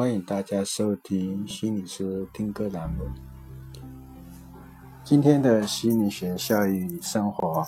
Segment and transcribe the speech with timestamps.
[0.00, 3.04] 欢迎大家收听心理师听歌栏目。
[5.04, 7.62] 今天的心理学效应与生活，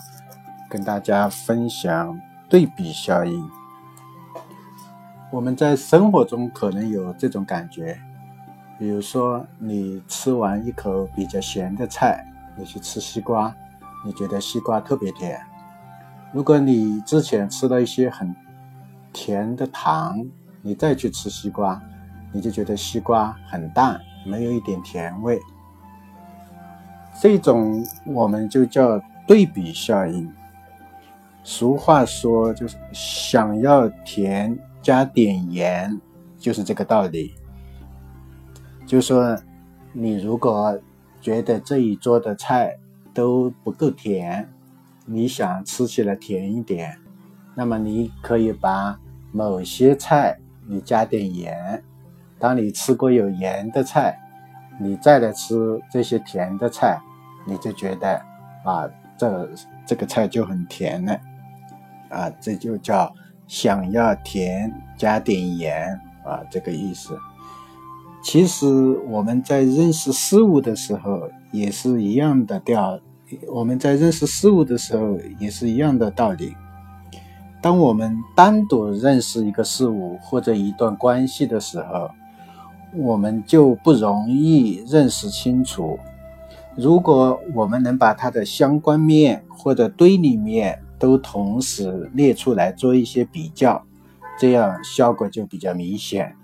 [0.70, 2.18] 跟大家分享
[2.48, 3.46] 对比效应。
[5.30, 8.00] 我们在生活中可能有这种感觉，
[8.78, 12.24] 比如说你吃完一口比较咸的菜，
[12.56, 13.54] 你去吃西瓜，
[14.06, 15.38] 你觉得西瓜特别甜。
[16.32, 18.34] 如果你之前吃了一些很
[19.12, 20.24] 甜的糖，
[20.62, 21.78] 你再去吃西瓜。
[22.32, 25.38] 你就觉得西瓜很淡，没有一点甜味，
[27.20, 30.32] 这种我们就叫对比效应。
[31.44, 36.00] 俗话说就是想要甜加点盐，
[36.38, 37.34] 就是这个道理。
[38.86, 39.36] 就说
[39.92, 40.78] 你如果
[41.20, 42.78] 觉得这一桌的菜
[43.12, 44.48] 都不够甜，
[45.04, 46.98] 你想吃起来甜一点，
[47.54, 48.98] 那么你可以把
[49.32, 51.82] 某些菜你加点盐。
[52.42, 54.18] 当你吃过有盐的菜，
[54.80, 56.98] 你再来吃这些甜的菜，
[57.46, 58.20] 你就觉得
[58.64, 59.48] 啊，这
[59.86, 61.20] 这个菜就很甜了，
[62.08, 63.14] 啊，这就叫
[63.46, 65.88] 想要甜加点盐
[66.24, 67.16] 啊，这个意思。
[68.24, 68.66] 其实
[69.06, 72.98] 我们在认识事物的时候也是一样的调，
[73.52, 76.56] 我们在认识事物的时候也是一样的道理。
[77.60, 82.10] 当我们单独认识一个事物或者一段关系的时候，
[82.94, 85.98] 我们就不容易认识清楚。
[86.74, 93.84] 如果我们能把它的相关面或者对立面都同时列出来做一些比较，
[94.38, 96.34] 这样效果就比较明显。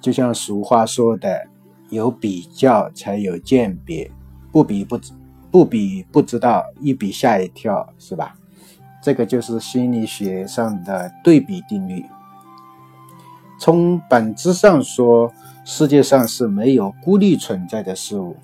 [0.00, 1.46] 就像俗话说的
[1.90, 4.10] ：“有比较才有鉴别，
[4.50, 5.12] 不比不知，
[5.50, 8.34] 不比不知道，一比吓一跳，是吧？”
[9.02, 12.04] 这个就是心理学上的对比定律。
[13.60, 15.30] 从本质上说，
[15.66, 18.34] 世界上是没有孤立存在的事物，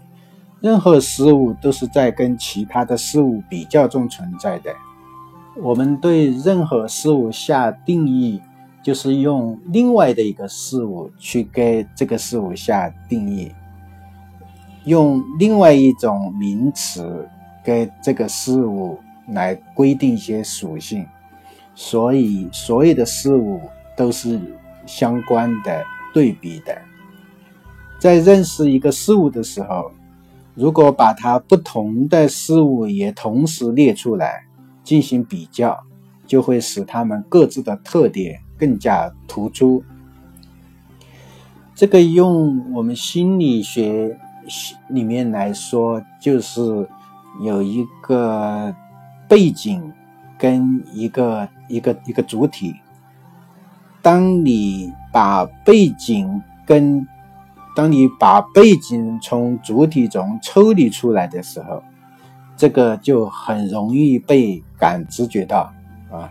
[0.60, 4.70] 任何事物都是在跟其他的事物比较中存在的。
[5.56, 8.42] 我们对任何事物下定义，
[8.82, 13.50] 就是用另外的一个事物去给这个事物下定义，
[14.84, 17.26] 用另外一种名词
[17.64, 18.98] 给这个事物
[19.28, 21.06] 来规定一些属性。
[21.74, 23.62] 所以，所有的事物
[23.96, 24.38] 都是。
[24.86, 26.80] 相关的对比的，
[27.98, 29.90] 在认识一个事物的时候，
[30.54, 34.46] 如果把它不同的事物也同时列出来
[34.82, 35.78] 进行比较，
[36.26, 39.82] 就会使它们各自的特点更加突出。
[41.74, 44.18] 这个用我们心理学
[44.88, 46.88] 里面来说，就是
[47.42, 48.74] 有一个
[49.28, 49.92] 背景
[50.38, 52.74] 跟一个一个一个主体。
[54.06, 57.04] 当你把背景跟
[57.74, 61.82] 当你把背景从主体中抽离出来的时候，
[62.56, 65.72] 这个就很容易被感知觉到
[66.08, 66.30] 啊。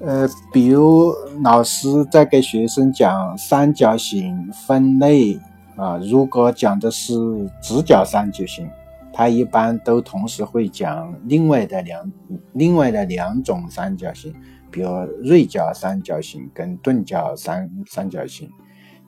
[0.00, 1.12] 呃，比如
[1.42, 5.38] 老师在给学生讲三角形分类
[5.76, 7.12] 啊，如果讲的是
[7.60, 8.66] 直角三角形，
[9.12, 12.10] 他一般都同时会讲另外的两
[12.54, 14.34] 另外的两种三角形。
[14.74, 14.90] 比如
[15.22, 18.50] 锐角三角形跟钝角三三角形，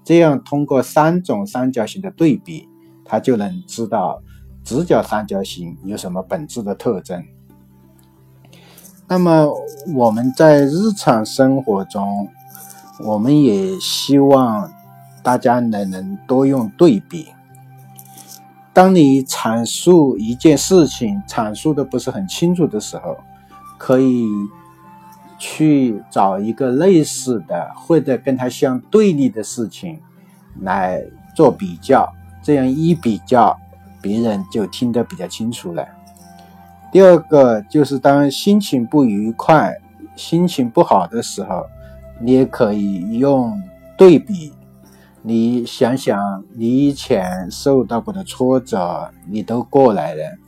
[0.05, 2.69] 这样通过三种三角形的对比，
[3.05, 4.23] 他就能知道
[4.63, 7.21] 直角三角形有什么本质的特征。
[9.09, 9.53] 那么
[9.93, 12.29] 我们在日常生活中，
[13.05, 14.71] 我们也希望
[15.25, 17.27] 大家能能多用对比。
[18.73, 23.17] 当你阐述一件事情阐述的不是很清楚的时候，
[23.77, 24.29] 可以。
[25.39, 30.01] 去找一个类似的或者跟它相对立的事情
[30.61, 31.03] 来
[31.35, 33.57] 做比较，这样一比较，
[34.01, 35.87] 别人就听得比较清楚了。
[36.93, 39.77] 第二个就是当心情不愉快、
[40.15, 41.67] 心情不好的时候，
[42.21, 43.61] 你也可以用
[43.99, 44.53] 对比。
[45.23, 50.39] 你想想，你以前受到过的挫折，你都过来了；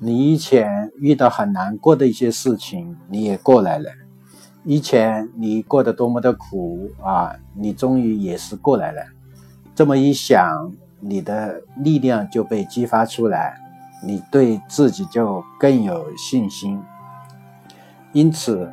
[0.00, 3.88] 你以前遇到很难过的一些事情，你也过来了。
[4.70, 9.00] 以前你过得多么的苦啊，你终于也是过来了。
[9.74, 10.70] 这么一想，
[11.00, 13.58] 你的力量就被激发出来，
[14.04, 16.78] 你对自己就更有信心。
[18.12, 18.70] 因此，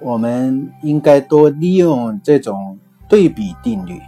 [0.00, 4.00] 我们应该多利用这种对比定律。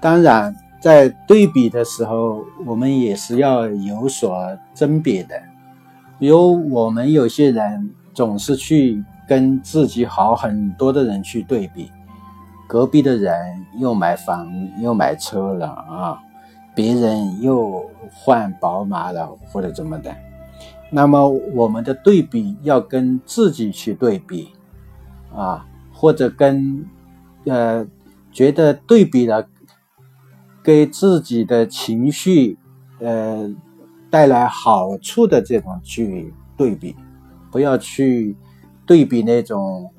[0.00, 5.40] 当然，在对比的时候，我们也是要有所甄别的。
[6.18, 9.04] 比如，我们有些人总是去。
[9.32, 11.90] 跟自己好很多的人去对比，
[12.68, 14.46] 隔壁的人又买房
[14.78, 16.20] 又买车了啊，
[16.74, 20.14] 别人又换宝马了或者怎么的，
[20.90, 24.50] 那么我们的对比要跟自己去对比
[25.34, 26.84] 啊，或者跟
[27.46, 27.86] 呃
[28.30, 29.48] 觉得对比了
[30.62, 32.58] 给自己的情绪
[32.98, 33.50] 呃
[34.10, 36.94] 带来好处的这种去对比，
[37.50, 38.36] 不要去
[38.86, 39.90] 对比那种。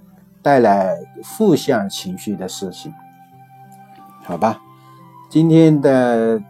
[0.44, 2.94] 带来负向情绪的事情，
[4.25, 4.62] 好吧？
[5.30, 6.44] 今天的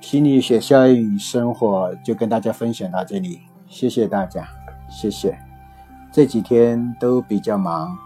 [0.00, 4.46] 心理学效应与生活就跟大家分享到这里，谢谢大家，
[4.88, 5.36] 谢谢。
[6.12, 7.98] 这几天都比较忙，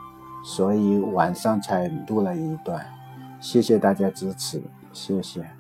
[0.43, 2.87] 所以晚上才录了一段，
[3.39, 4.63] 谢谢大家支持，
[4.95, 5.58] 谢谢。